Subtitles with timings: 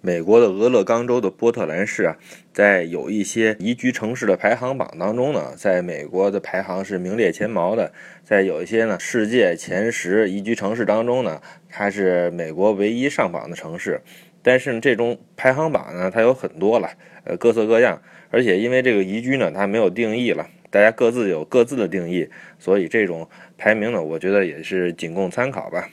[0.00, 2.16] 美国的俄勒冈州的波特兰市啊，
[2.52, 7.92] 在有一些宜居城市的排行榜当中呢，在美国的排行是名列前茅的。
[8.22, 14.00] 在有一些呢世界前十宜居城市当中呢，它是美国唯一上榜的城市。
[14.40, 16.90] 但是呢这种排行榜呢，它有很多了，
[17.24, 18.00] 呃，各色各样。
[18.30, 22.30] 而且因为这个宜居呢，它没有定义了，大家各自有各自的定义，
[22.60, 25.90] 所以这种排名呢，我觉得也是仅供参考吧。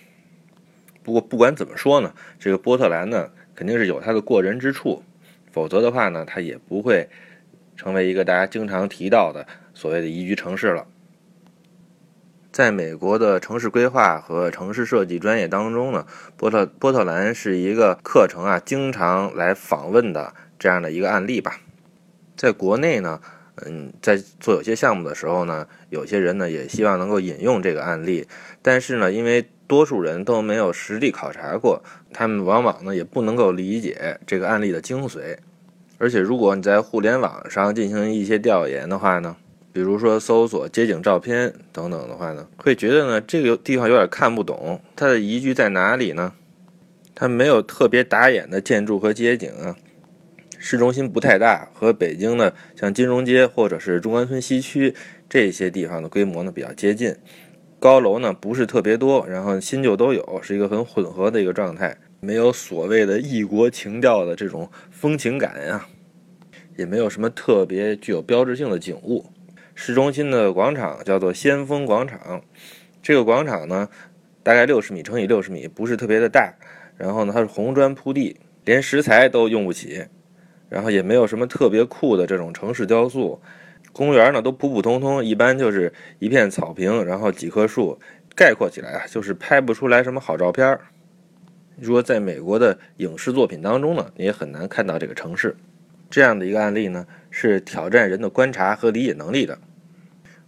[1.01, 3.31] 不过不管怎么说呢，这个波特兰呢。
[3.55, 5.03] 肯定是有他的过人之处，
[5.51, 7.09] 否则的话呢，他也不会
[7.75, 10.85] 成为一个大家经常提到的所谓的宜居城市了。
[12.51, 16.05] 在美国的城市规划和城市设计专业当中呢，
[16.37, 21.59] 波特波特兰是一个课程啊，经常来访问的这样的一个案例吧。
[22.37, 23.19] 在国内呢，
[23.63, 28.27] 嗯，在做有些项目的时候呢，有些人呢也希望能够引用这个案例，
[28.61, 31.81] 但是呢，因为多数人都没有实地考察过，
[32.11, 35.37] 他们往往呢也不能够理解这个案例的精髓。
[35.97, 39.37] 而且，如果你在互联网上进行一些调研的话呢，
[39.71, 46.33] 比如说搜索街景照片等等的话呢，会觉得呢这个地方有点看不懂，它的宜居在哪里呢？
[47.17, 49.77] 它没有特别打眼的建筑和街景啊，
[50.59, 54.95] 市中心不太大，和北京的像金融街或者是中关村西区
[55.29, 57.15] 这些地方的规模呢比较接近。
[57.79, 65.85] 高楼呢不是特别多，然后新旧都有，是一个很混合的一个状态，没有所谓的异国情调的这种风情感呀，
[66.77, 69.25] 也没有什么特别具有标志性的景物。
[69.75, 72.41] 市中心的广场叫做先锋广场，
[73.03, 73.89] 这个广场呢
[74.41, 76.55] 大概六十米乘以六十米，不是特别的大，
[76.97, 80.05] 然后呢它是红砖铺地，连石材都用不起，
[80.75, 83.41] 然后也没有什么特别酷的这种城市雕塑。
[83.93, 87.97] 公园呢都普普通通，一般就是一片草坪，然后几棵树，
[88.35, 90.81] 概括起来啊，就是拍不出来什么好照片儿。
[91.79, 95.55] 如果在美国的影视作品当中呢，你也很难看到这个城市。
[96.09, 99.57] 这样的一个案例呢，是挑战人的观察和理解能力的。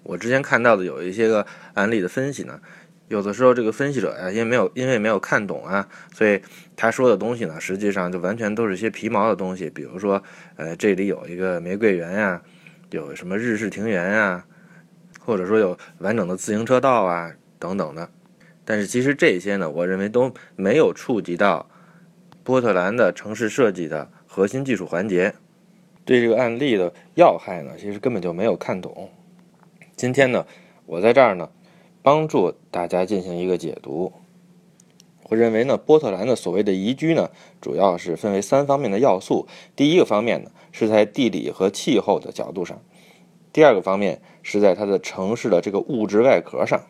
[0.03, 2.59] 我之前看到的有一些个案例的分析呢，
[3.07, 6.41] 有的时候这个分析者呀，因为没有因为没有看懂啊，所以
[6.75, 9.69] 他说的东西呢，实际上就完全都是一些皮毛的东西。
[9.69, 10.21] 比如说，
[10.55, 12.41] 呃，这里有一个玫瑰园呀。
[12.91, 14.45] 有什么日式庭园啊，
[15.19, 18.09] 或者说有完整的自行车道啊等等的，
[18.63, 21.69] 但是其实这些呢，我认为都没有触及到
[22.45, 25.35] 波特兰的城市设计的核心技术环节，
[26.05, 29.11] 对这个案例的要害呢，其实根本就没有看懂。
[29.97, 30.45] 今天呢，
[30.85, 31.49] 我在这儿呢，
[32.07, 34.13] 帮助大家进行一个解读。
[35.23, 39.45] 我认为呢，波特兰的所谓的宜居呢，主要是分为三方面的要素。
[39.75, 42.77] 第一个方面呢，是在地理和气候的角度上；
[43.51, 46.85] 第二个方面是在它的城市的这个物质外壳上，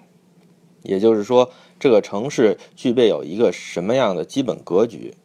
[0.83, 1.49] 也就是说，
[1.79, 5.15] 这个城市具备有一个什么样的基本格局，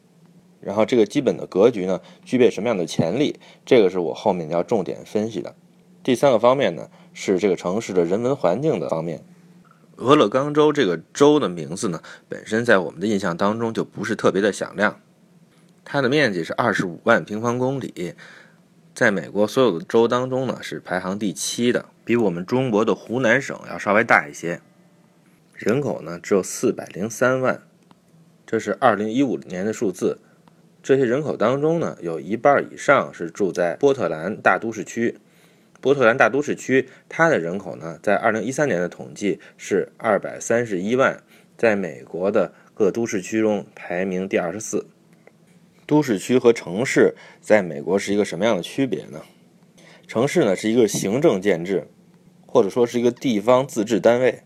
[0.59, 5.53] 然后这个基本的格局呢，具备什么样的潜力，这个是我后面要重点分析的。
[6.01, 9.23] 第三个方面呢，是这个城市的人文环境的方面。
[9.97, 14.99] 俄勒冈州这个州的名字呢，本身在我们的印象当中就不是特别的响亮。
[15.85, 18.15] 它的面积是二十五万平方公里，
[18.95, 24.61] 在美国所有的州当中呢，是排行第七的，比我们中国的湖南省要稍微大一些。
[25.53, 27.61] 人口呢只有四百零三万，
[28.45, 30.19] 这是二零一五年的数字。
[30.81, 35.19] 这些人口当中呢，有一半以上是住在波特兰大都市区。
[35.83, 41.21] 波特兰大都市区，它的人口呢，在二零一三年的统计是二百三十一万，
[41.57, 44.87] 在美国的各都市区中排名第二十四。
[45.85, 49.23] 都市区和城市在美国是一个什么样的区别呢？
[50.07, 51.89] 城市呢是一个行政建制，
[52.47, 54.43] 或者说是一个地方自治单位。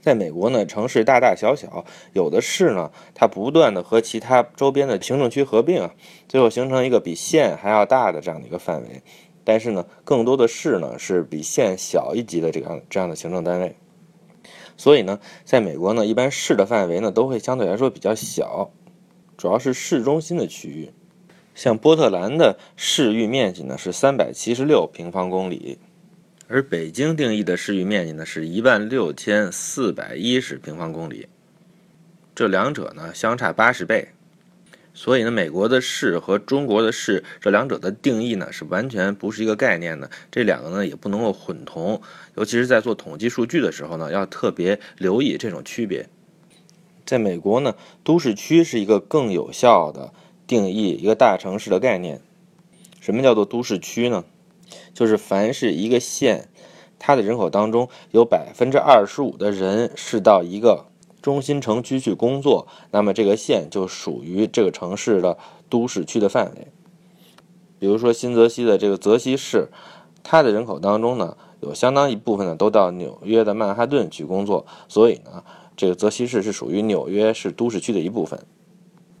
[0.00, 1.84] 在美国呢，城市大大小小，
[2.14, 5.94] 有的市呢，它不断的和其他周边的行政区合并啊，
[6.26, 9.02] 最后形成一个比县还要大的这样的一个范围。
[9.46, 13.76] 但是呢，更多的市呢是比县小一级的这样这样的行政单位，
[14.76, 18.72] 所以呢，在美国呢，一般市的范围呢都会相对来说比较小，
[19.36, 20.90] 主要是市中心的区域。
[21.54, 25.78] 像波特兰的市域面积呢是三百七十六平方公里，
[26.48, 31.28] 而北京定义的市域面积呢是一万六千四百一十平方公里，
[32.34, 34.08] 这两者呢相差八十倍。
[34.98, 42.00] 所以呢，美国的市和中国的市这两者的定义呢是完全不是一个概念的，这两个呢也不能够混同，
[42.34, 46.08] 尤其是在做统计数据的时候呢，要特别留意这种区别。
[47.04, 50.14] 在美国呢，都市区是一个更有效的
[50.46, 52.22] 定义一个大城市的概念。
[52.98, 54.24] 什么叫做都市区呢？
[54.94, 56.48] 就是凡是一个县，
[56.98, 60.86] 它的人口当中有百分之二十五的人是到一个。
[61.26, 65.36] 中心城区去工作，那么这个县就属于这个城市的
[65.68, 66.68] 都市区的范围。
[67.80, 69.66] 比如说新泽西的这个泽西市，
[70.22, 75.42] 它的人口当中呢，有相当一部分呢都到纽约的曼哈顿去工作，所以呢，
[75.76, 78.38] 这个泽西市是属于纽约市都市区的一部分。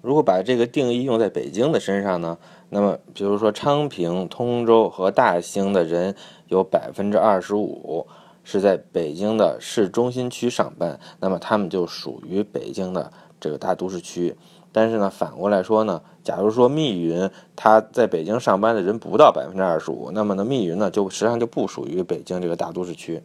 [0.00, 2.38] 如果把这个定义用在北京的身上呢，
[2.68, 6.14] 那么比如说昌平、通州和大兴的人
[6.46, 8.06] 有百分之二十五
[8.46, 14.36] 是在北京的市中心区上班，那么他们就属于北京的这个大都市区。
[14.70, 23.20] 但是呢，反过来说呢，假如说密云他在北京上班的人不到百分之二十五，那么呢，密云呢就实际上就不属于北京这个大都市区。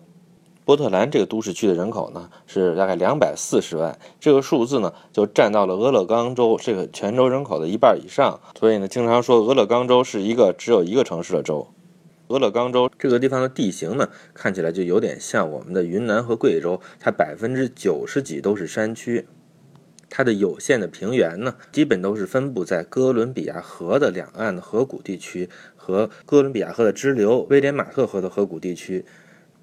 [0.64, 8.40] 波特兰这个都市区的人口呢是大概两百四十万，这个数字呢就占到了俄勒冈州这个全州人口的一半以上。
[8.60, 11.68] 所以呢，经常说俄勒冈州是一个只有一个城市的州。
[12.32, 19.28] 俄勒冈州这个地方的地形呢，看起来就有点像我们的云南和贵州，它百分之九十几都是山区。
[20.10, 29.04] 它的有限的平原呢，基本都是分布在哥伦比亚河的两岸的河谷地区和哥伦比亚河的支流威廉马特河的河谷地区。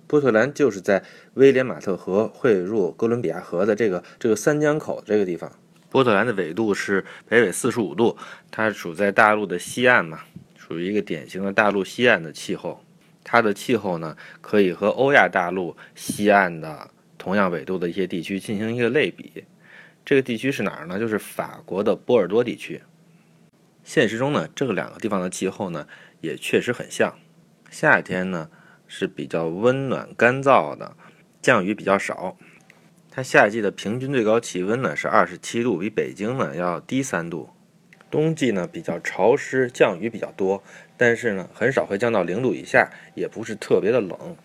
[0.07, 1.03] 波特兰就是在
[1.35, 5.53] 威廉马特河汇入哥伦比亚河的这个这个三江口这个地方。
[5.91, 8.17] 波特兰的纬度是北纬四十五度，
[8.51, 10.21] 它处在大陆的西岸嘛，
[10.69, 12.85] 属于一个典型的大陆西岸的气候。
[13.25, 19.45] 它的气候呢，可以和欧亚大陆西岸的同样纬度的一些地区进行一个类比。
[20.05, 20.99] 这个地区是哪儿呢？
[20.99, 22.81] 就是法国的波尔多地区。
[23.85, 25.87] 现实中呢，这两个地方的气候呢，
[26.21, 27.19] 也确实很像。
[27.71, 28.49] 夏天呢
[28.87, 30.97] 是比较温暖干燥的，
[31.43, 32.37] 降雨比较少。
[33.11, 37.51] 它夏季的平均最高气温呢是二十七度，比北京呢要低三度。
[38.11, 40.63] 冬季呢比较潮湿，降雨比较多，
[40.97, 44.37] 但是呢很少会降到零度以下，也不是特别的冷。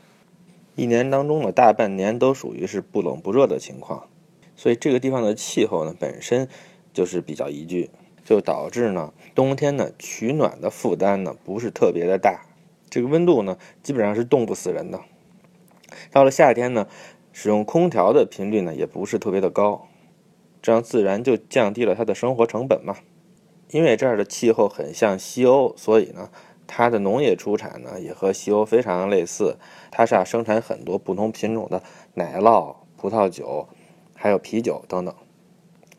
[0.75, 4.07] 一年当中的大半年都属于是不冷不热的情况。
[4.55, 6.47] 所以这个地方的气候呢，本身
[6.93, 7.89] 就是比较宜居，
[8.23, 12.45] 就导致呢，冬天呢取暖的负担呢不是特别的大，
[12.89, 14.99] 这个温度呢基本上是冻不死人的。
[16.11, 16.87] 到了夏天呢，
[17.31, 19.87] 使用空调的频率呢也不是特别的高，
[20.61, 22.97] 这样自然就降低了它的生活成本嘛。
[23.73, 26.29] 因为这儿的气候很像西欧，所以呢，
[26.65, 29.57] 它的农业出产呢也和西欧非常类似，
[29.91, 31.83] 它是要生产很多不同品种的
[32.13, 33.67] 奶酪、葡萄酒。
[34.15, 35.13] 还有啤酒等等，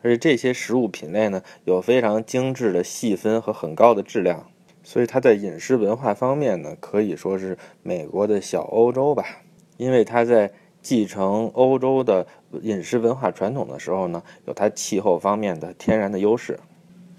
[0.01, 4.49] 而且这些食物品类呢，有非常精致的细分和很高的质量，
[4.83, 9.43] 所以它在饮食文化方面呢，可以说是美国的小欧洲吧。
[9.77, 10.51] 因为它在
[10.81, 12.25] 继承欧洲的
[12.63, 16.59] 饮食文化传统的时候呢，有它气候方面的天然的优势。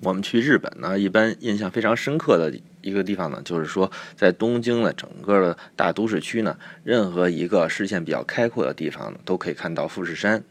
[0.07, 10.45] 我们去日本呢，一般印象非常深刻的一个地方呢，就是说在东京的整个的大都市区呢，任何一个视线比较开阔的地方呢，都可以看到富士山。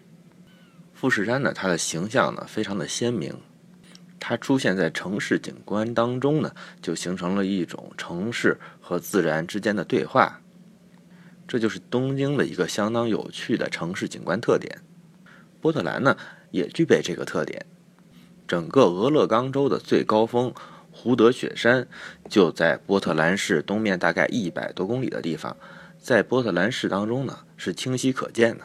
[0.93, 3.33] 富士山呢，它的形象呢非常的鲜明，
[4.19, 10.41] 它出现在城市景观当中呢，就形成了一种城市和自然之间的对话。
[11.47, 14.81] 这就是东京的一个相当有趣的城市景观特点。
[15.61, 16.17] 波特兰呢
[16.51, 17.65] 也具备这个特点。
[18.47, 20.53] 整个俄勒冈州的最高峰
[20.91, 21.87] 胡德雪山
[22.29, 25.57] 就在波特兰市东面大概一百多公里的地方，
[25.99, 28.63] 在波特兰市当中呢是清晰可见的。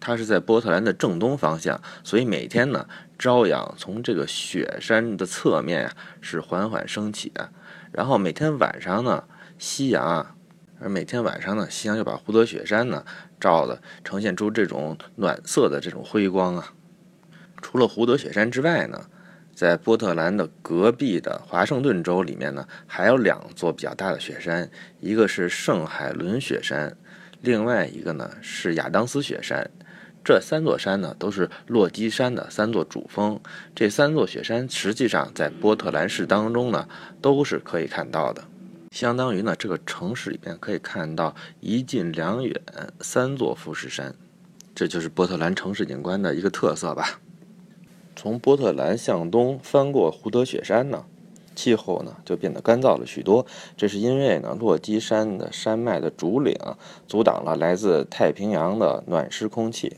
[0.00, 2.86] 它是在波特兰的正东方向，所以每天呢，
[3.18, 7.50] 朝阳从这个雪山的侧面呀是缓缓升起的，
[7.90, 9.24] 然后每天晚上呢，
[9.58, 10.34] 夕阳啊，
[10.78, 13.02] 而每天晚上呢，夕阳就把胡德雪山呢
[13.40, 16.74] 照的呈现出这种暖色的这种辉光啊。
[17.64, 19.06] 除了胡德雪山之外呢，
[19.54, 26.94] 在波特兰的隔壁的华盛顿州里面呢，还有两座比较大的雪山，一个是圣海伦雪山，
[27.40, 29.70] 另外一个呢是亚当斯雪山。
[30.22, 33.40] 这三座山呢，都是落基山的三座主峰。
[33.74, 36.86] 这三座雪山实际上在波特兰市当中呢，
[37.22, 38.44] 都是可以看到的。
[38.90, 42.60] 相当于呢，这个城市里面可以看到一近两远
[43.00, 44.14] 三座富士山。
[44.74, 47.20] 这就是波特兰城市景观的一个特色吧。
[48.16, 51.04] 从波特兰向东翻过胡德雪山呢，
[51.54, 53.44] 气候呢就变得干燥了许多。
[53.76, 56.56] 这是因为呢，落基山的山脉的主岭
[57.06, 59.96] 阻挡了来自太平洋的暖湿空气。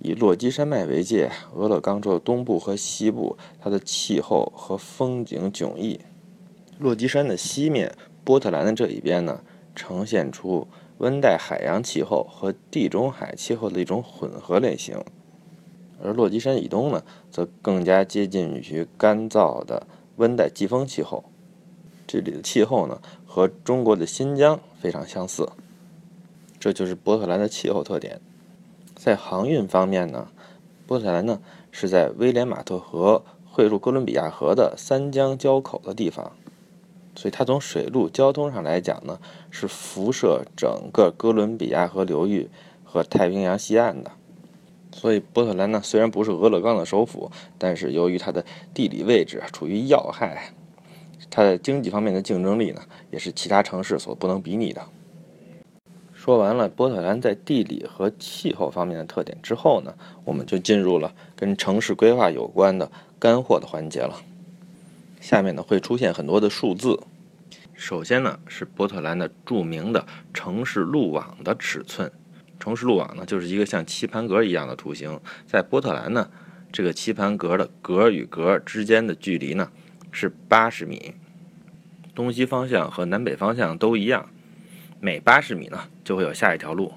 [0.00, 6.00] 以落基山脉为界，俄勒冈州东部和西部，它的气候和风景迥异。
[6.78, 9.40] 落基山的西面，波特兰的这一边呢，
[9.74, 10.66] 呈现出
[10.98, 14.98] 温带海洋气候和地中海气候的一种混合类型；
[16.02, 19.86] 而落基山以东呢，则更加接近于干燥的
[20.16, 21.24] 温带季风气候。
[22.06, 25.48] 这里的气候呢，和中国的新疆非常相似。
[26.60, 28.20] 这就是波特兰的气候特点。
[28.94, 30.28] 在航运方面呢，
[30.86, 36.32] 波特兰呢是在威廉马特河汇入哥伦比亚河的三江交口的地方，
[37.14, 39.18] 所以它从水路交通上来讲呢，
[39.50, 42.48] 是辐射整个哥伦比亚河流域
[42.84, 44.12] 和太平洋西岸的。
[44.94, 50.54] 所以波特兰呢虽然不是俄勒冈的首府，但是由于它的地理位置处于要害，
[51.28, 54.80] 它的经济方面的竞争力呢也是其他城市所不能比拟的。
[56.14, 59.92] 说完了波特兰在地理和气候方面的特点之后呢，
[60.24, 64.22] 我们就进入了跟城市规划有关的干货的环节了。
[65.20, 66.98] 下面呢会出现很多的数字。
[67.74, 72.10] 首先呢是波特兰的著名的城市路网的尺寸。
[72.58, 75.20] 城市路网呢就是一个像棋盘格一样的图形。
[75.46, 76.30] 在波特兰呢，
[76.72, 79.70] 这个棋盘格的格与格之间的距离呢
[80.10, 81.14] 是八十米，
[82.14, 84.30] 东西方向和南北方向都一样。
[85.00, 86.92] 每八十米呢，就会有下一条路。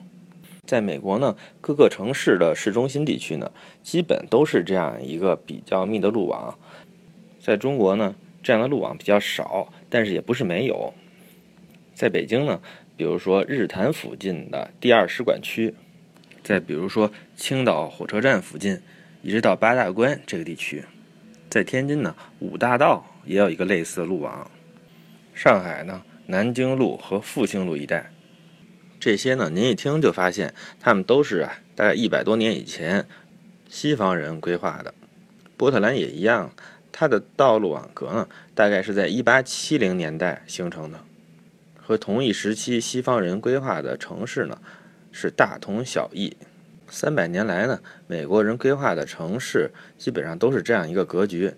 [0.65, 3.51] 在美国呢，各个城市的市中心地区呢，
[3.83, 6.57] 基本都是这样一个比较密的路网。
[7.39, 10.93] 在中国呢，这样的路网比较少，但是也不是没有。
[11.93, 12.61] 在北京呢，
[12.97, 15.73] 比如说日坛附近的第二使馆区，
[16.43, 18.81] 再比如说青岛火车站附近，
[19.21, 20.83] 一直到八大关这个地区，
[21.49, 24.49] 在天津呢，五大道也有一个类似的路网。
[25.35, 26.03] 上海呢？
[26.29, 28.11] 南京路和复兴路一带，
[28.99, 33.07] 这些呢，您一听就发现，他们都是啊，大概一百多年以前
[33.69, 34.93] 西方人规划的。
[35.55, 36.51] 波特兰也一样，
[36.91, 40.99] 它的道路网格呢，大概是在一八七零年代形成的，
[41.87, 44.59] 和同一时期西方人规划的城市呢，
[45.09, 46.35] 是大同小异。
[46.89, 51.53] 三百年来呢，美国人规划的城市基本上都是这样一个格局，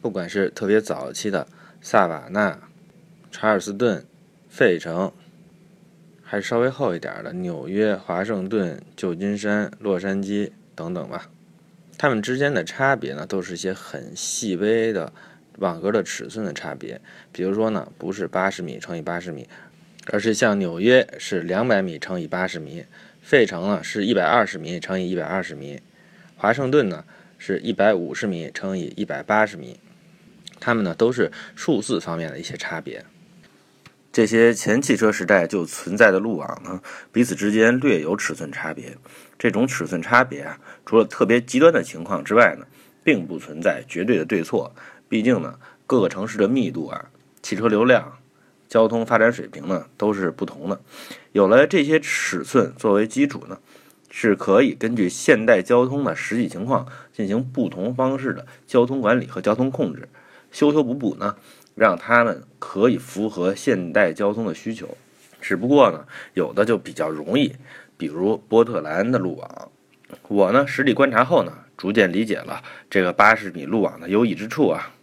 [0.00, 1.48] 不管是特别早期的
[1.80, 2.56] 萨瓦纳。
[3.32, 4.06] 查尔斯顿、
[4.48, 5.12] 费城，
[6.22, 11.28] 还是稍微厚一点的纽约、华盛顿、旧金山、洛杉矶等等吧。
[11.98, 15.12] 它们之间的差别呢，都是一些很细微的
[15.58, 17.00] 网格的尺寸的差别。
[17.32, 19.48] 比如说呢，不是八十米乘以八十米，
[20.06, 22.84] 而是像纽约是两百米乘以八十米，
[23.20, 25.80] 费城呢是一百二十米乘以一百二十米，
[26.36, 27.04] 华盛顿呢
[27.38, 29.80] 是一百五十米乘以一百八十米。
[30.60, 33.04] 它们呢都是数字方面的一些差别。
[34.12, 36.80] 这些前汽车时代就存在的路网呢，
[37.12, 38.96] 彼此之间略有尺寸差别。
[39.36, 42.64] 这种尺寸差别啊，除了特别极端的情况之外呢，
[43.02, 44.72] 并不存在绝对的对错。
[45.08, 47.06] 毕竟呢，各个城市的密度啊、
[47.42, 48.18] 汽车流量、
[48.68, 50.80] 交通发展水平呢，都是不同的。
[51.32, 53.58] 有了这些尺寸作为基础呢，
[54.10, 60.08] 是可以根据现代交通的实际情况进行不同方式的交通管理和交通控制，
[60.50, 61.36] 修修补补呢。
[61.76, 64.96] 让他们可以符合现代交通的需求，
[65.40, 67.56] 只不过呢，有的就比较容易，
[67.96, 69.72] 比如波特兰的路网。
[70.28, 74.93] 我呢实地观察后呢，逐渐理解了这个八十米路网的优异之处啊。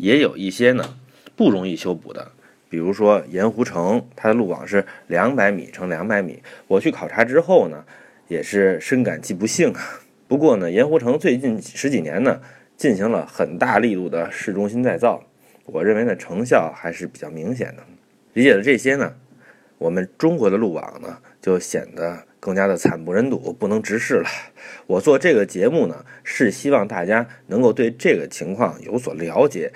[0.00, 0.96] 也有一些呢
[1.36, 2.32] 不容易修补的，
[2.68, 6.42] 比如说盐湖城，它的路网是两百米乘两百米。
[6.66, 7.84] 我去考察之后呢，
[8.28, 10.00] 也是深感其不幸啊。
[10.26, 12.40] 不过呢，盐湖城最近十几年呢，
[12.76, 15.22] 进行了很大力度的市中心再造。
[15.66, 17.84] 我认为呢，成效还是比较明显的。
[18.32, 19.14] 理解了这些呢，
[19.78, 24.28] 我们中国的路网呢，就显得更加的惨不忍睹，不能直视了。
[24.86, 29.72] 我做这个节目呢，是希望大家能够对这个情况有所了解，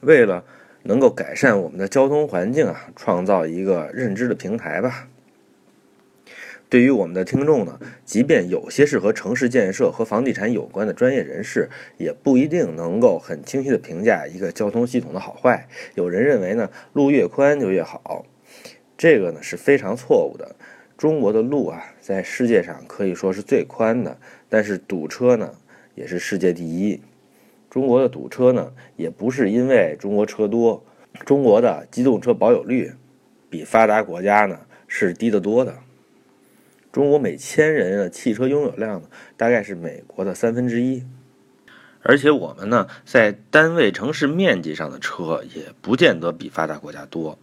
[0.00, 0.44] 为了
[0.84, 5.08] 能够改善我们的交通环境啊，创造一个认知的平台吧。
[6.68, 15.68] 对于我们的听众呢，即便有些是和城市建设和房地产有关的专业人士，也不一定能够很清晰的评价一个交通系统的好坏。
[15.96, 18.24] 有人认为呢，路越宽就越好，
[18.96, 20.56] 这个呢是非常错误的。
[21.02, 24.16] 中国的路啊，在世界上可以说是最宽的，
[24.48, 25.52] 但是堵车呢
[25.96, 27.00] 也是世界第一。
[27.68, 30.84] 中国的堵车呢，也不是因为中国车多，
[31.26, 32.92] 中国的机动车保有率
[33.50, 35.74] 比发达国家呢是低得多的。
[36.92, 41.04] 中国每千人的汽车拥有量呢，大概是美国的三分之一，
[42.02, 47.40] 而且我们呢，在单位城市面积上的车也不见得比发达国家多。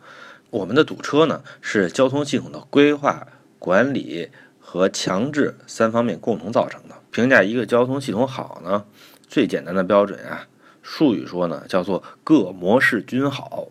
[0.50, 3.28] 我们的堵车呢，是交通系统的规划、
[3.60, 6.96] 管理和强制三方面共同造成的。
[7.12, 8.86] 评价一个交通系统好呢，
[9.28, 10.48] 最简单的标准啊，
[10.82, 13.68] 术语说呢，叫做各模式均好。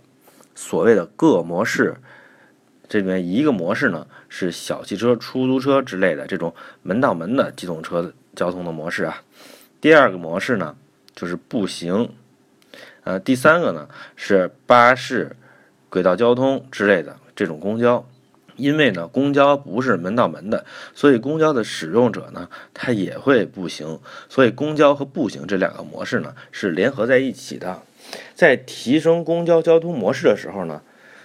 [0.54, 1.96] 所谓的各模式。
[2.90, 9.22] 这里面一个模式呢是小汽车、出租车之类的这种门到门的机动车交通的模式啊。
[9.78, 10.74] 第二个模式呢
[11.14, 12.10] 就是步行，
[13.04, 15.36] 呃，第三个呢是巴士、
[15.90, 18.08] 轨道交通之类的这种公交。
[18.58, 27.80] 因为呢，公交不是门到门的，所以公交的使用者呢，他也会步行，所以公交和步行这两个模式呢是联合在一起的。
[28.34, 30.82] 在提升公交交通模式的时候呢，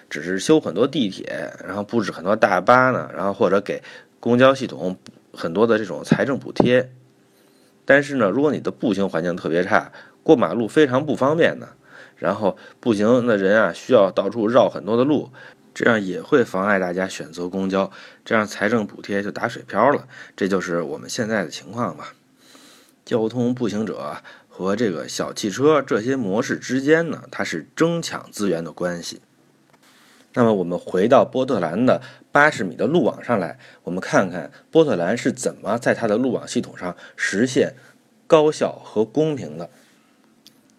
[0.10, 3.82] 只是修很多地铁，然后布置很多大巴呢，然后或者给
[4.20, 4.96] 公交系统
[5.34, 6.92] 很多的这种财政补贴。
[7.86, 11.70] 但是呢，如果你的步行环境特别差，过马路非常不方便呢，
[12.16, 15.32] 然后步行的人啊需要到处绕很多的路。
[15.74, 17.92] 这样也会妨碍大家选择公交，
[18.24, 20.08] 这样财政补贴就打水漂了。
[20.36, 22.14] 这就是我们现在的情况吧。
[23.04, 29.22] 交通步行者和这个小汽车这些模式之间呢，它是争抢资源的关系。
[30.36, 32.02] 那么我们回到波特兰的
[32.32, 37.76] 八十米的路网上来，我们看看波特兰是怎么在它的路网系统上实现
[38.26, 39.70] 高效和公平的。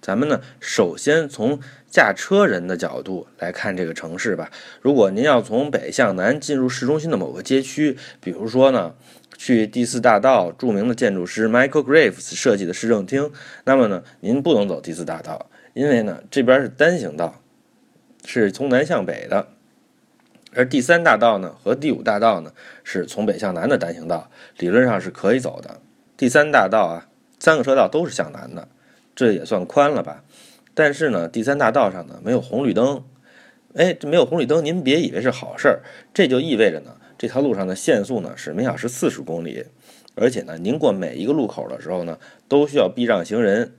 [0.05, 1.59] 咱们呢，首先从
[1.89, 4.51] 驾车人的角度来看这个城市吧。
[4.83, 8.95] 如果您要从北向南进入市中心的某个街区，比如说呢，
[9.39, 13.33] 去第四大道著名的建筑师 Michael Graves 设计的市政厅，
[13.65, 17.41] 那么呢，您不能走第四大道，因为呢，这边是单行道，
[18.27, 19.47] 是从南向北的；
[20.53, 25.81] 而第三大道呢和第五大道呢是从北向南的单行道，理论上是可以走的。
[26.15, 27.09] 第三大道啊，
[27.39, 28.69] 三个车道都是向南的。
[29.15, 30.25] 这也算宽了吧，
[30.75, 33.05] 但是呢，第三大道上呢没有红绿灯，
[33.75, 35.81] 哎，这没有红绿灯，您别以为是好事儿，
[36.13, 39.65] 这就意味着呢，这条路上的限速呢是每小时四十公里，
[40.17, 42.19] 而且呢，您过每一个路口的时候呢，
[42.49, 43.73] 都需要避让行人，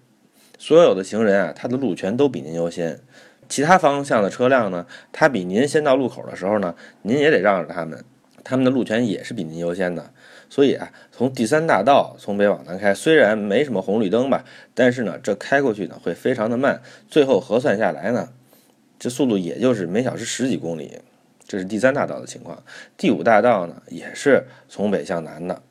[0.57, 3.01] 所有的行人啊，他的路权都比您优先，
[3.49, 8.03] 其他方向的车辆呢，他比您先到路口的时候呢，您也得让着他们，
[8.43, 10.11] 他们的路权也是比您优先的。
[10.49, 18.29] 所以啊，从第三大道从北往南开，虽然没什么红绿灯吧，但是呢，这开过去呢会非常的慢，最后核算下来呢，
[18.99, 20.99] 这速度也就是每小时十几公里。
[21.47, 22.63] 这是第三大道的情况。
[22.97, 25.61] 第五大道呢也是从北向南的，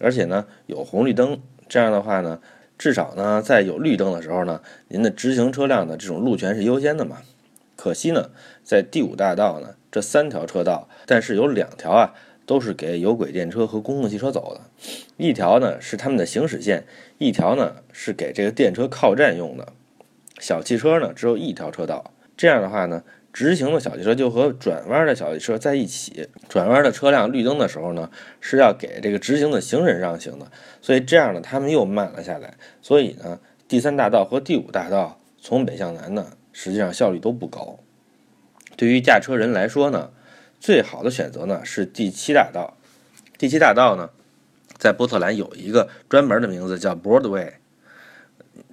[0.00, 2.40] 而且呢有红绿灯，这样的话呢，
[2.76, 7.22] 至少呢在有绿灯的时候呢，您的直行车辆的这种路权是优先的嘛。
[7.76, 8.30] 可惜呢，
[8.62, 12.14] 在第五大道呢这三条车道，但是有两条啊。
[12.46, 14.60] 都是给有轨电车和公共汽车走的，
[15.16, 16.84] 一条呢是他们的行驶线，
[17.18, 19.72] 一条呢是给这个电车靠站用的。
[20.38, 23.02] 小汽车呢只有一条车道，这样的话呢，
[23.32, 26.28] 直行的小汽车就和转弯的小汽车在一起。
[26.48, 30.50] 转弯的车辆绿灯的时候呢，是要给这个直行的行人让行的，
[30.82, 32.54] 所以这样呢，他们又慢了下来。
[32.82, 37.78] 所以呢，第三大道和第五大道从北向南呢，实际上效率都不高。
[38.76, 40.10] 对于驾车人来说呢。
[40.64, 42.78] 最好的选择呢是第七大道。
[43.36, 44.08] 第七大道呢，
[44.78, 47.52] 在波特兰有一个专门的名字叫 Broadway，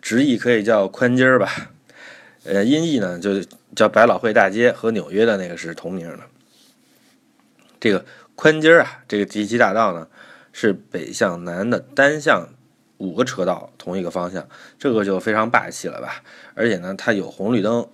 [0.02, 1.74] 直译可以叫宽街儿吧。
[2.46, 3.44] 呃，音译呢就
[3.76, 6.20] 叫百老汇大街，和纽约的那个是同名的。
[7.78, 10.08] 这个宽街儿啊，这个第七大道呢
[10.54, 12.48] 是北向南的单向
[13.00, 14.48] 五个车道，同一个方向，
[14.80, 16.24] 这个就非常霸气了吧。
[16.54, 17.86] 而且呢，它有红绿灯，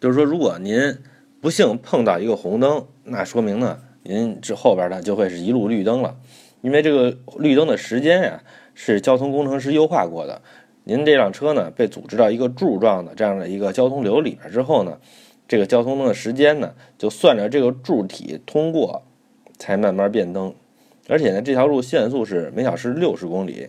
[0.00, 0.98] 就是说如果您
[1.40, 6.16] 不幸碰到一个红灯，那说明呢，您这后边呢就会是一路绿灯了，
[6.60, 8.42] 因为这个绿灯的时间呀
[8.74, 10.42] 是交通工程师优化过的。
[10.84, 14.98] 您这辆车呢被组织到一个柱状的这样的一个交通流里边之后呢，
[15.46, 19.02] 这个交通灯的时间呢就算着这个柱体通过
[19.58, 20.54] 才慢慢变灯，
[21.08, 23.68] 而且呢这条路限速是每小时六十公里，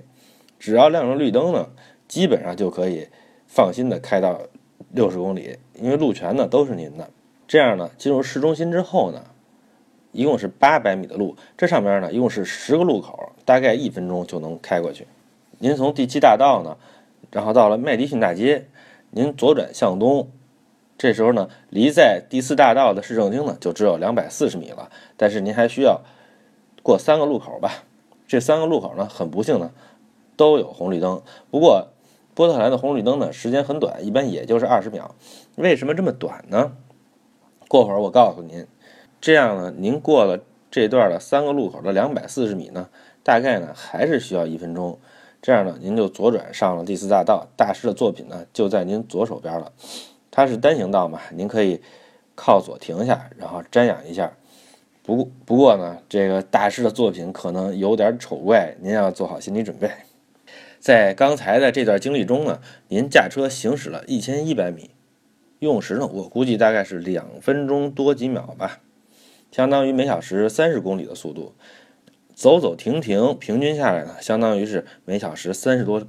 [0.59, 1.69] 只要亮了绿灯呢，
[2.07, 3.07] 基本上就可以
[3.47, 4.41] 放心的开到
[4.91, 7.09] 六十公里，因为路权呢都是您的。
[7.49, 9.23] 这样呢，进入市中心之后呢，
[10.11, 15.07] 一共是八百米的路，这上面呢一共是十个路口，大概一分钟就能开过去。
[15.57, 16.77] 您从第七大道呢，
[17.31, 18.67] 然后到了麦迪逊大街，
[19.09, 20.29] 您左转向东，
[20.95, 24.91] 这时候呢，离在第四大道的市政厅呢就只有两百四十米了。
[25.17, 26.01] 但是您还需要
[26.83, 27.83] 过三个路口吧？
[28.27, 29.71] 这三个路口呢，很不幸呢，
[30.37, 31.23] 都有红绿灯。
[31.49, 31.87] 不过
[32.35, 35.15] 波特兰的红绿灯呢时间很短，一般也就是二十秒。
[35.55, 36.73] 为什么这么短呢？
[37.69, 38.65] 过会儿我告诉您，
[39.21, 40.39] 这样呢，您过了
[40.71, 42.89] 这段的三个路口的两百四十米呢，
[43.21, 44.97] 大概呢还是需要一分钟。
[45.39, 49.71] 这样呢，您就左转上了第四大道，大师的作品呢就在您左手边了。
[50.31, 51.79] 它是单行道嘛，您可以
[52.35, 54.33] 靠左停下，然后瞻仰一下。
[55.03, 59.91] 不不过呢，这个大师的作品可能有点丑怪，您要做好心理准备。
[60.79, 64.89] 在刚才的这段经历中呢，您驾车行驶了一千一百米。
[65.59, 68.79] 用时呢，我估计大概是两分钟多几秒吧，
[69.51, 71.53] 相当于每小时三十公里的速度，
[72.33, 76.07] 走走停停，平均下来呢，相当于是每小时三十多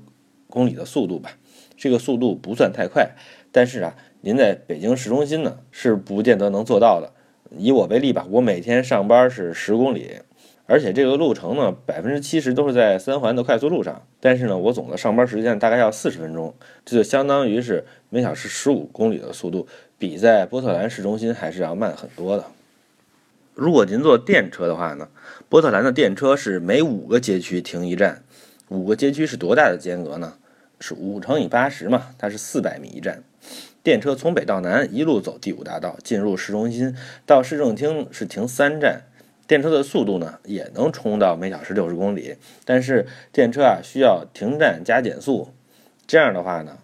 [0.49, 1.37] 公里的速度吧。
[1.77, 3.11] 这个速度不算太快，
[3.51, 7.13] 但是啊，您在北京市中心呢是不见得能做到的。
[7.57, 10.21] 以我为例吧，我每天上班是十公里，
[10.71, 14.07] 而且这个路程呢，百分之七十都是在三环的快速路上。
[14.21, 16.55] 但是呢，我总的上班时间大概要四十分钟，
[16.85, 19.67] 这就相当于是每小时十五公里的速度，
[19.99, 22.45] 比在波特兰市中心还是要慢很多的。
[23.55, 25.09] 如果您坐电车的话呢，
[25.49, 28.23] 波特兰的电车是每五个街区停一站，
[28.69, 30.35] 五个街区是多大的间隔呢？
[30.79, 33.25] 是五乘以八十嘛，它是四百米一站。
[33.83, 36.95] 电车从北到南一路走第五大道进入市中心，
[37.27, 39.03] 到市政厅是停三站。
[39.51, 45.53] 电车的速度呢也能冲到每小时六十公里，但是电车啊需要停站加减速。
[46.07, 46.79] 这样的话呢，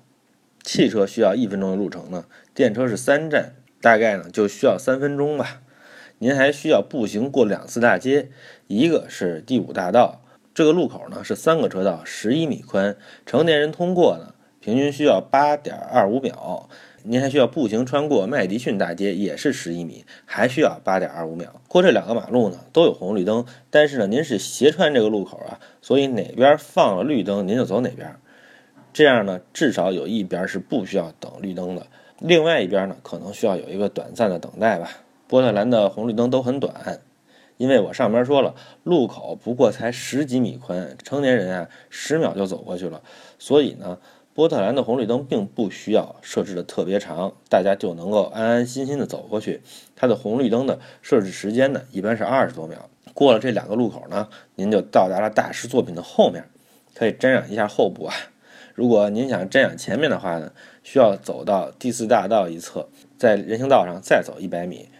[0.64, 5.62] 汽车需要一分钟的路程呢，电车是三站，大概呢就需要三分钟吧。
[6.18, 8.30] 您还需要步行过两次大街，
[8.66, 16.68] 一个是第五大道，这个路口呢是三个车道，十一米宽，成年人通过呢平均需要八点二五秒。
[17.08, 21.60] 您还需要步行穿过麦迪逊大街，也是十一米，还需要八点二五秒。
[21.68, 28.16] 过这两个马路呢都有红绿灯，但是呢您是斜穿这个路口啊，所以哪边放了绿灯您就走哪边，
[28.92, 31.86] 这样呢至少有一边是不需要等绿灯的，
[32.18, 34.90] 另外一边呢可能需要有一个短暂的等待吧。
[35.28, 37.00] 波特兰的红绿灯都很短，
[37.56, 43.02] 因为我上边说了，路口不过才十几米宽，成年人啊十秒就走过去了，
[43.38, 43.98] 所以呢，
[44.36, 49.62] 波特兰的红绿灯并不需要设置的特别长，大家就能够安安心心的走过去。
[49.96, 52.90] 它的红绿灯的设置时间呢，一般是二十多秒。
[53.14, 56.44] 过了这两个路口呢，您就到达了大师作品的后面，
[56.94, 58.14] 可以瞻仰一下后部啊。
[58.74, 64.90] 如果您想瞻仰前面的话呢，需要走到第四大道一侧，在人行道上再走一百米。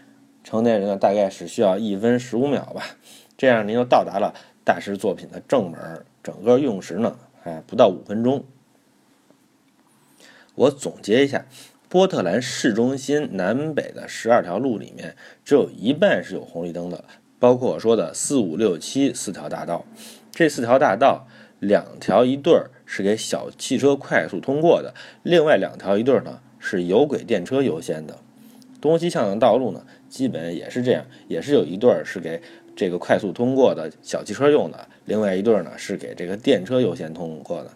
[0.43, 2.81] 成年人呢，大概是需要一分十五秒吧，
[3.37, 6.03] 这样您就到达了大师作品的正门。
[6.23, 8.43] 整个用时呢，哎，不到五分钟。
[10.57, 11.45] 我总结一下，
[11.87, 15.15] 波特兰市中心南北的十二条路里面，
[15.45, 17.03] 只有一半是有红绿灯的，
[17.37, 19.85] 包括我说的四五六七四条大道。
[20.31, 21.27] 这四条大道，
[21.59, 28.17] 两条一对儿是给小汽车快速通过的，另外两条一对儿呢是有轨电车优先的。
[28.81, 29.85] 东西向的道路呢？
[30.09, 32.41] 基本也是这样，也是有一对儿是给
[32.75, 37.69] 这个快速通过的小汽车用的，另外一对儿呢是给这个电车优先通过的。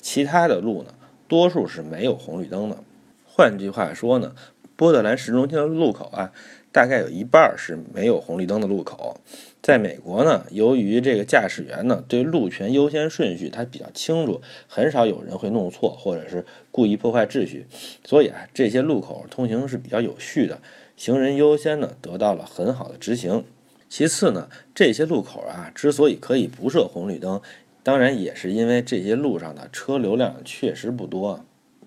[0.00, 0.94] 其他的路呢，
[1.32, 2.76] 多数是没有红绿灯的。
[3.24, 4.34] 换句话说呢，
[4.76, 6.30] 波特兰市中心的路口啊，
[6.70, 9.18] 大概有一半是没有红绿灯的路口。
[9.62, 17.64] 在美国呢，由于这个驾驶员呢对路权优先顺序他比较清楚，很少有人会弄错或者是故意破坏秩序，
[18.04, 20.60] 所以啊，这些路口通行是比较有序的。
[20.98, 23.42] 行人优先呢得到了很好的执行。
[23.88, 27.40] 其次呢，这些路口啊之所以可以不设红绿灯，
[27.82, 31.44] 当然也是因为这些路上的车流量确实不多。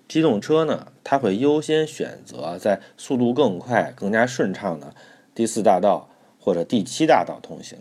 [0.08, 4.94] 机动车呢，它会优先选择在速度更快、更加顺畅的
[5.34, 7.78] 第四大道或者第七大道通行，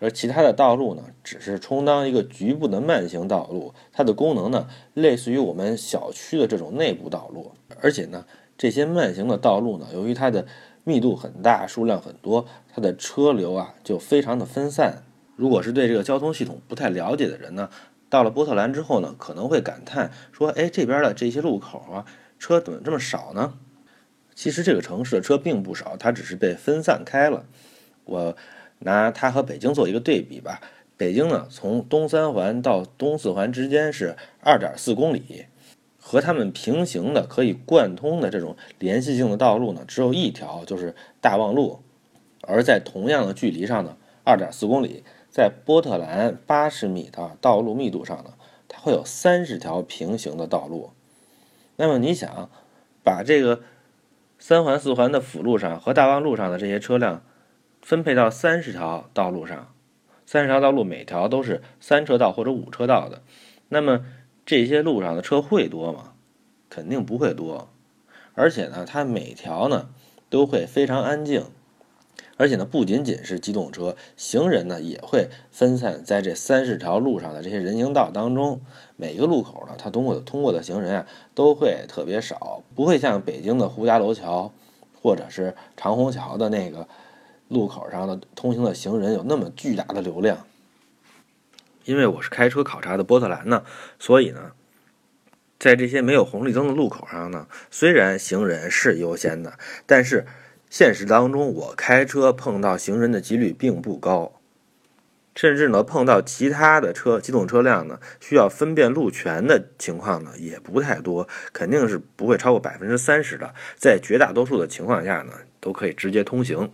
[0.00, 3.72] 而其他的道路呢，只是充当一个局部的慢行道路。
[3.92, 8.26] 它的功能呢，类似于我们小区的这种内部道路，而且呢，
[8.58, 10.46] 这些慢行的道路呢，由于它的
[10.82, 15.04] 密度很大，数量很多，它的车流啊就非常的分散。
[15.40, 17.70] 如果是对这个交通系统不太了解的人呢，
[18.10, 22.04] 到了波特兰之后呢，可能会感叹说：“哎，这边的这些路口啊，
[22.38, 23.54] 车怎么这么少呢？”
[24.36, 27.46] 其实这个城市的车并不少，它只是被分散开了。
[28.04, 28.36] 我
[28.80, 30.60] 拿它和北京做一个对比吧。
[30.98, 35.46] 北京呢，从东三环到东四环之间是二点四公里。
[35.98, 41.80] 和它们平行的可以贯通的这种联系性的道路呢，只有一条，就是大望路。
[42.42, 48.34] 而在同样的距离上呢，二点四公里，在波特兰八十米的道路密度上呢，
[48.68, 50.90] 它会有三十条平行的道路。
[51.76, 52.50] 那么你想，
[53.02, 53.60] 把这个
[54.38, 57.22] 三环四环的辅路上和大望路上的这些车辆
[57.80, 59.72] 分配到三十条道路上，
[60.26, 63.22] 三十条道路每条都是三车道或者五车道的，
[63.68, 64.04] 那么。
[64.46, 66.14] 这些路上的车会多吗？
[66.68, 67.68] 肯定不会多，
[68.34, 69.90] 而且呢，它每条呢
[70.28, 71.44] 都会非常安静，
[72.40, 78.62] 而且呢，不仅仅是机动车，行人呢也会分散在这三十条路上的这些人行道当中。
[78.96, 84.50] 每个路口呢，它通过的通过的行人啊都会特别少，不会像北京的呼家楼桥
[85.02, 86.88] 或者是长虹桥的那个
[87.48, 90.46] 路口上的通行的行人有那么巨大的流量。
[91.84, 93.64] 因为我是开车考察的波特兰呢，
[93.98, 94.52] 所以呢，
[95.58, 100.24] 在这些没有红绿灯的路口上呢，虽然行人是优先的，但是
[100.70, 104.40] 现实当中我开车碰到行人的几率并不高，
[105.34, 116.70] 甚至呢碰到其他的车机动车辆呢，需要分辨路权的情况呢也不太多，肯定是不会超过百分之三十的，在绝大多数的情况下呢，都可以直接通行。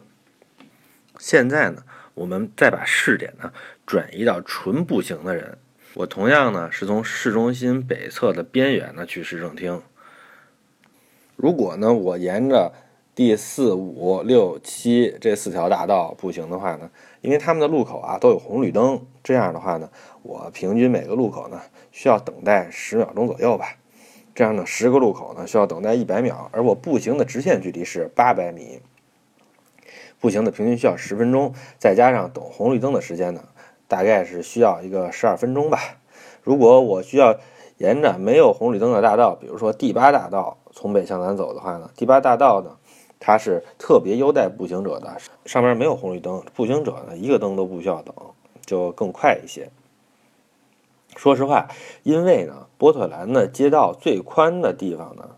[1.19, 1.83] 现在呢，
[2.13, 3.51] 我们再把试点呢
[3.87, 5.57] 转移到纯步行的人。
[5.95, 9.81] 我同样呢是从市中心北侧的边缘呢去市政厅。
[11.37, 12.75] 如果呢我沿着
[13.17, 16.91] 第四、五、六、七这四条大道步行的话呢，
[17.23, 19.89] 因为他们的路口啊都有红绿灯，这样的话呢，
[20.23, 21.59] 我平均每个路口呢
[21.91, 23.69] 需要等待十秒钟左右吧。
[24.35, 28.81] 这样呢，十个路口呢需要等待一百秒，而我步行的直线距离是八百米，
[30.21, 33.43] 步行的平均需要十分钟，再加上等红绿灯的时间呢。
[33.89, 35.79] 大概是需要一个十二分钟吧。
[36.43, 37.39] 如果我需要
[37.79, 42.77] 沿着没有红绿灯的大道，比如说第八大道从北向南走的话呢，第八大道呢，
[43.27, 48.15] 它是特别优待步行者的，上面没有红绿灯，步行者呢一个灯都不需要等，
[48.65, 49.69] 就更快一些。
[51.17, 51.67] 说实话，
[52.05, 55.31] 因为呢，波特兰的街道最宽的地方呢，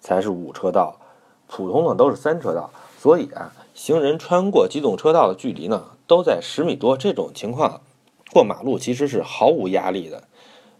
[0.00, 1.00] 才是五车道，
[1.48, 5.84] 普通的都是三车道，所以啊，行人穿过机动车道的距离呢。
[6.06, 7.82] 都在十米多，这种情况
[8.32, 10.24] 过马路其实是毫无压力的。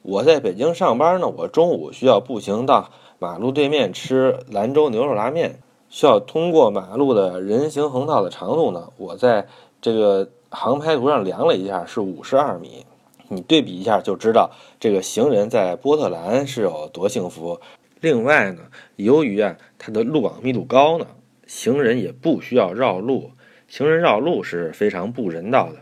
[0.00, 5.60] 我在北京上班呢，我中午需要步行到马路对面吃兰州牛肉拉面，
[5.92, 9.46] 需要通过马路的人行横道的长度呢，我在
[9.82, 12.86] 这个航拍图上量了一下，是五十二米。
[13.28, 14.50] 你对比一下就知道
[14.80, 17.60] 这个行人在波特兰是有多幸福。
[18.00, 18.62] 另外呢，
[18.96, 21.06] 由于啊它的路网密度高呢，
[21.46, 23.32] 行人也不需要绕路。
[23.68, 25.80] 行人绕路是非常不人道的，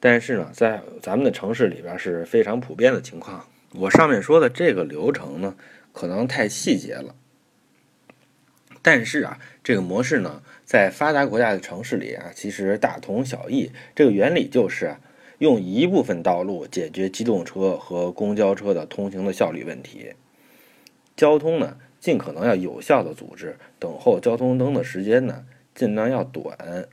[0.00, 3.44] 但是呢，在咱们的城市里边是非常普遍的情况。
[3.74, 5.54] 我上面说的这个流程呢，
[5.92, 7.14] 可能太细节了，
[8.82, 13.70] 但是啊，这个模式呢，在发达国家的城市里啊，其实大同小异。
[13.94, 14.96] 这个原理就是
[15.38, 20.14] 用一部分道路解决机动车和公交车的通行的效率问题，
[21.16, 25.44] 交通呢，尽可能要有效的组织，等候交通灯的时间呢。
[25.72, 26.88] 尽量要短，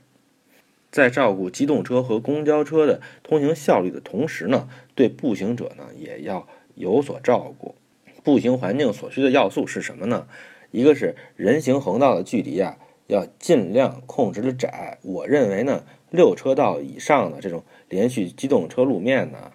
[0.90, 7.74] 在照顾机动车和公交车的通行效率的同时呢，对步行者呢也要有所照顾。
[8.22, 10.26] 步行环境所需的要素是什么呢？
[10.70, 12.76] 一个是人行横道的距离啊，
[13.06, 14.98] 要尽量控制的窄。
[15.02, 19.52] 我认为呢，六车道以上的这种连续机动车路面呢，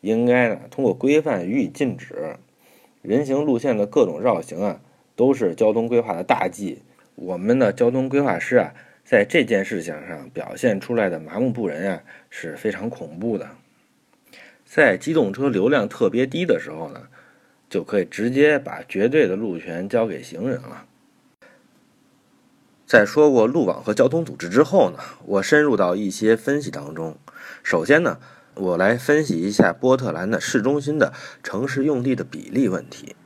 [0.00, 2.36] 应该呢通过规范予以禁止。
[3.02, 4.80] 人行路线的各种绕行啊，
[5.16, 6.82] 都是交通规划的大忌。
[7.16, 8.72] 我们的交通规划师啊，
[9.04, 13.50] 在这件事情上表现出来的麻木不仁啊，是非常恐怖的。
[14.64, 17.08] 在机动车流量特别低的时候呢，
[17.72, 20.84] 就可以直接把绝对的路权交给行人了。
[22.86, 27.16] 在说过路网和交通组织之后呢，我深入到一些分析当中。
[27.62, 28.18] 首先呢，
[28.56, 33.16] 我来分析一下波特兰的市中心的城市用地的比例问题。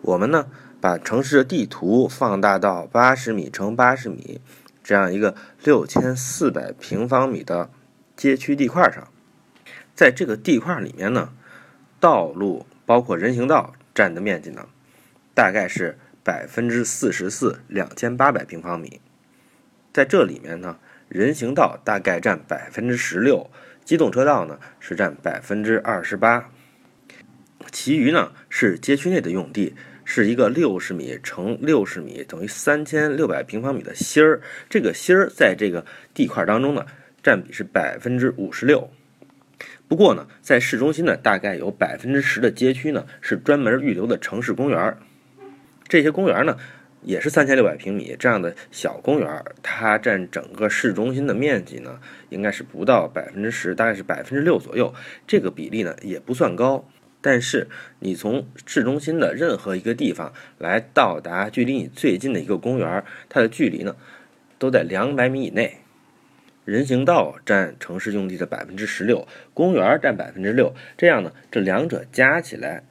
[0.00, 0.46] 我们呢？
[0.80, 4.40] 把城市的地图放大到八十米乘八十米
[4.82, 7.68] 这样一个六千四百平方米的
[8.16, 9.08] 街区地块上，
[9.94, 11.34] 在这个地块里面呢，
[12.00, 14.68] 道路包括人行道占的面积呢，
[15.34, 19.00] 大概是百分之四十四，两千八百平方米。
[19.92, 23.50] 在这里面呢，人行道大概占百分之十六，
[23.84, 26.50] 机动车道呢是占百分之二十八，
[27.72, 29.74] 其余呢是街区内的用地。
[30.02, 36.84] 是一个六十米乘六十米等于三千六百平方米的芯儿，这个芯儿在这个地块当中呢，
[37.22, 38.90] 占比是百分之五十六。
[39.90, 44.96] 不过呢，在市中心呢，大概有百分之十的街区呢是专门预留的城市公园
[45.88, 46.56] 这些公园呢
[47.02, 51.98] 也是三千六百平米这样的小公园它占整个市中心的面积呢，
[52.28, 54.94] 应该是不到百分之十，大概是百分之六左右，
[55.26, 56.88] 这个比例呢也不算高。
[57.20, 63.96] 但是你从市中心的任何一个地方来到达距离你最近的一个公园，它的距离呢
[64.56, 65.79] 都在两百米以内。
[66.64, 72.84] 人行道占城市用地的百分之十六，公园占百分之六，这样呢，这两者加起来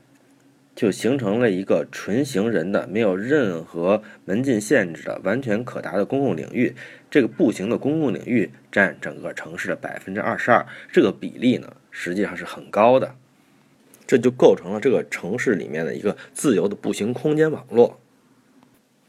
[0.75, 6.75] 就形成了一个纯行人的、没有任何门禁限制的、完全可达的公共领域。
[7.11, 13.15] 这个步行的公共领域占整个城市的百分之二十二，这个比例呢实际上是很高的。
[14.05, 17.99] 这就构成了这个城市里面的一个自由的步行空间网络。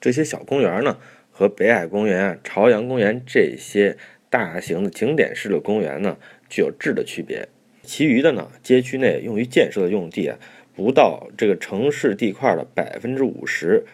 [0.01, 0.99] 这些小公园呢，
[1.31, 3.97] 和北海公园、朝阳公园这些
[4.31, 6.17] 大型的景点式的公园呢，
[6.49, 7.49] 具有质的区别。
[7.83, 10.39] 其余的呢，街区内用于建设的用地啊，
[10.75, 13.85] 不到这个城市地块的百分之五十。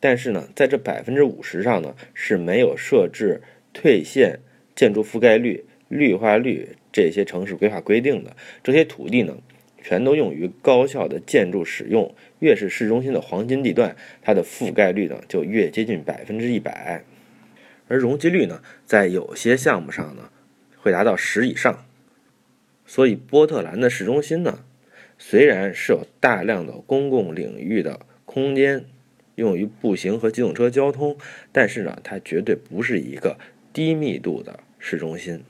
[0.00, 3.42] 但是呢，在这百分之五十上呢，是没有设置
[3.74, 4.38] 退线、
[4.74, 8.34] 建筑覆盖率、绿化率这些城市规划规定的。
[8.62, 9.36] 这些土地呢。
[9.82, 12.12] 全都用于高效的建筑使用。
[12.40, 17.04] 越是市中心的黄金地段，它的覆盖率呢就越接近百分之一百。
[17.88, 20.30] 而容积率呢，在有些项目上呢，
[20.78, 21.84] 会达到十以上。
[22.84, 24.60] 所以波特兰的市中心呢，
[25.18, 28.84] 虽然是有大量的公共领域的空间
[29.34, 31.16] 用于步行和机动车交通，
[31.52, 33.36] 但是呢，它绝对不是一个
[33.72, 35.42] 低密度的市中心。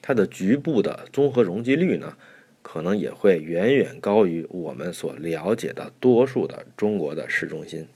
[0.00, 2.16] 它的局部的综合容积率呢，
[2.62, 7.86] 可能也会远远高于我们所了解的多数的中国的市中心。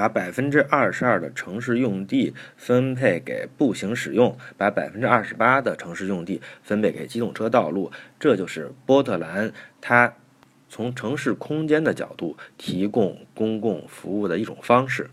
[0.00, 10.14] 把百分之二十二的城市用地分配给步行使用，把百分之二十八的城市用地分配给机动车道路，这就是波特兰它
[10.70, 15.10] 从城市空间的角度提供公共服务的一种方式。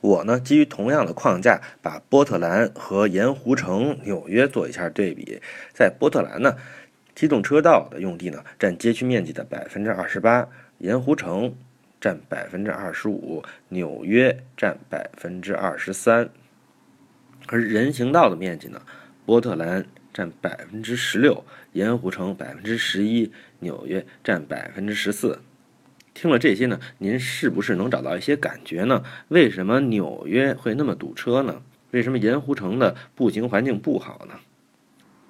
[0.00, 5.42] 我呢，基于同样的框架，把波特兰和盐湖城纽约做一下对比。
[5.74, 6.56] 在波特兰呢，
[7.14, 11.54] 机动车道的用地呢占街区面积的百分之二十八，盐湖城。
[12.00, 16.30] 占百分之二十五，纽约占百分之二十三，
[17.48, 18.82] 而人行道的面积呢？
[19.26, 25.40] 波特兰占百分之十六，盐湖城百分之十一，纽约占百分之十四。
[26.14, 29.04] 听了这些呢，您是不是能找到一些感觉呢？
[29.28, 31.62] 为什么纽约会那么堵车呢？
[31.90, 34.34] 为什么盐湖城的步行环境不好呢？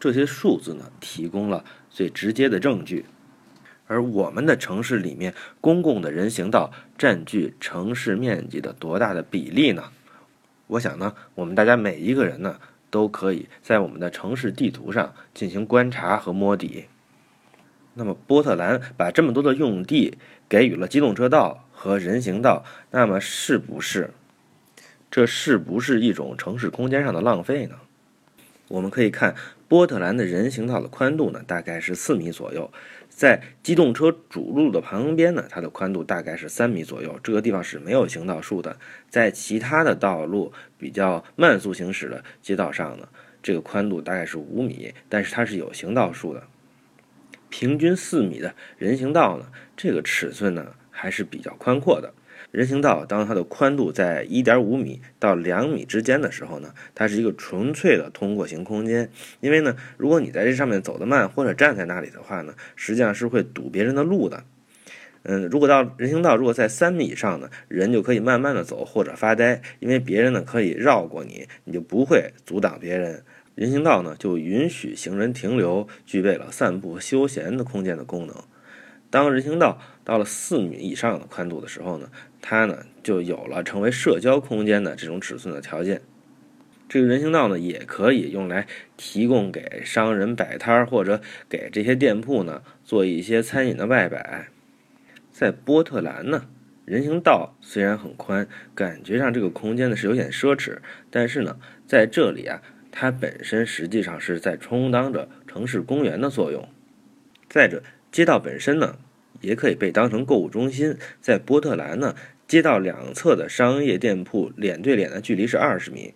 [0.00, 3.04] 这些数字呢，提供了最直接的证据。
[3.88, 9.90] 而我们的城市里面，公共的人行道占据城市面积的多大的比例呢？
[10.68, 16.85] 我想呢，我们大家每一个人呢，都可以在我们的城市地图上进行观察和摸底。
[17.94, 24.11] 那么，波特兰把这么多的用地给予了机动车道和人行道，那么是不是，
[25.11, 27.77] 这是不是一种城市空间上的浪费呢？
[28.68, 29.35] 我们可以看
[29.66, 32.70] 波特兰的人行道的宽度呢，大概是四米左右。
[33.18, 37.18] 在机动车主路的旁边呢，它的宽度大概是三米左右。
[37.20, 38.78] 这个地方是没有行道树的。
[39.09, 43.09] 在其他的道路比较慢速行驶的街道上呢，
[43.42, 46.44] 这个宽度大概是五米，但是它是有行道树的。
[47.48, 52.14] 平均四米的人行道呢，这个尺寸呢还是比较宽阔的。
[52.51, 59.11] 人行道当它的宽度在一点五米到两米之间的时候呢，它是一个纯粹的通过型空间。
[59.41, 64.45] 因为呢，如果你在这上面走得慢或者站在那里的话呢，实际上是会堵别人的路的。
[65.25, 73.25] 嗯，如果到人行道如果在三米以上呢，人就可以慢慢的走或者发呆，因为别人呢可以绕过你，你就不会阻挡别人。
[73.55, 78.35] 人行道呢就允许行人停留，具备了散步休闲的空间的功能。
[79.11, 86.01] 当人行道到了四米以上的宽度的时候呢，它呢就有了成为社交空间的这种尺寸的条件。
[86.88, 88.66] 这个人行道呢也可以用来
[88.97, 94.49] 提供给商人摆摊儿，或者给这些店铺呢做一些餐饮的外摆。
[95.31, 96.47] 在波特兰呢，
[96.87, 100.79] 人行道虽然很宽，感觉上这个空间呢是有点奢侈，
[101.11, 106.66] 但是呢在这里啊，它本身实际上是在充当着城市公园的作用。
[107.51, 108.97] 再者，街道本身呢，
[109.40, 110.96] 也可以被当成购物中心。
[111.20, 112.14] 在波特兰呢，
[112.46, 116.14] 街道两侧的商业店铺脸对脸的距离是二十米。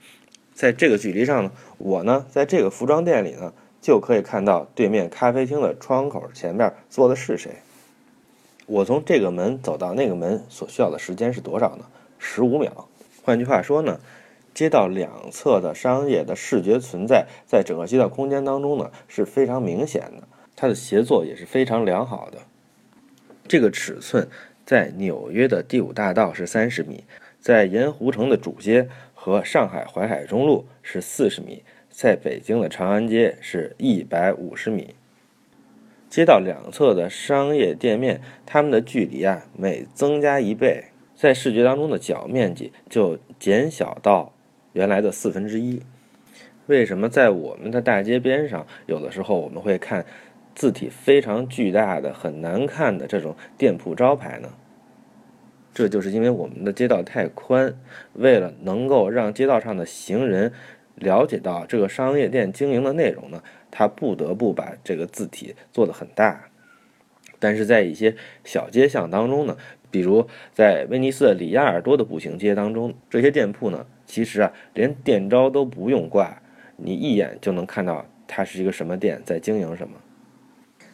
[0.54, 7.52] 在这个距离上呢，我呢，在这个服装店里呢，就可以看到对面咖啡厅的窗口前面坐的是谁。
[8.66, 11.86] 我从这个门走到那个门所需要的时间是多少呢？
[12.18, 12.88] 十五秒。
[13.22, 13.98] 换句话说呢，
[14.54, 20.28] 街道两侧的商业的视觉存在，在整个街道空间当中呢，是非常明显的。
[20.54, 22.38] 它的协作也是非常良好的。
[23.46, 24.28] 这个尺寸
[24.64, 27.04] 在纽约的第五大道是三十米，
[27.40, 34.94] 在盐湖城的主街和上海淮海中路是四十米，在北京的长安街是一百五十米。
[36.08, 44.32] 街道两侧的商业店面，它们的距离啊每增加一倍，在视觉当中的角面积就减小到
[44.72, 45.82] 原来的四分之一。
[46.66, 50.06] 为什么在我们的大街边上，有的时候我们会看？
[50.54, 54.50] 字体非常巨大的、很难看的这种店铺招牌呢，
[55.72, 57.74] 这就是因为我们的街道太宽，
[58.12, 60.52] 为了能够让街道上的行人
[60.94, 66.48] 了解到这个商业店经营的内容呢，他不得不把这个字体做得很大。
[67.38, 69.56] 但是在一些小街巷当中呢，
[69.90, 76.40] 比如在威尼斯的里亚尔多的步行街当中，这些店铺呢，其实啊连店招都不用挂，
[76.76, 79.94] 你一眼就能看到它是一个什么店在经营什么。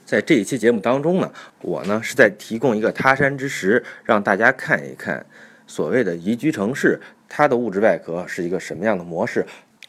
[0.08, 1.30] 在这一期节目当中呢，
[1.60, 5.26] 我呢是在提供一个他山之石，让大家看一看
[5.66, 6.98] 所谓的宜居城市，
[7.28, 9.44] 它的物质外壳是一个什么样的模式，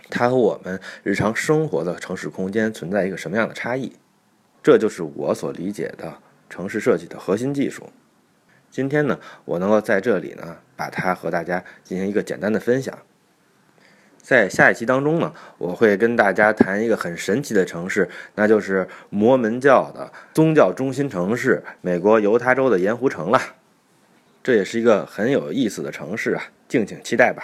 [0.09, 3.93] 它和我们日常生活的城市空间存在一个什么样的差异，
[4.61, 6.13] 这就是我所理解的
[6.49, 7.89] 城市设计的核心技术。
[8.70, 12.99] 今天呢，我能够在这里呢，把它和大家进行一个简单的分享。
[14.30, 23.41] 在下一期当中呢，我会跟大家谈一个很神奇的城市，那就是摩门教的宗教中心城市——美国犹他州的盐湖城了。
[24.43, 27.43] 这也是一个很有意思的城市啊，敬请期待吧。